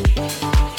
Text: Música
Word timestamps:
Música 0.00 0.69